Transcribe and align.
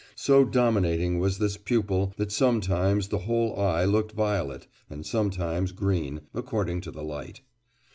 So 0.15 0.43
dominating 0.43 1.19
was 1.19 1.37
this 1.37 1.57
pupil 1.57 2.11
that 2.17 2.31
sometimes 2.31 3.09
the 3.09 3.19
whole 3.19 3.55
eye 3.59 3.85
looked 3.85 4.13
violet, 4.13 4.65
and 4.89 5.05
sometimes 5.05 5.71
green, 5.73 6.21
according 6.33 6.81
to 6.81 6.91
the 6.91 7.03
light. 7.03 7.41